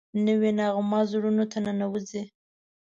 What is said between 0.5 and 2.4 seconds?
نغمه زړونو ته ننوځي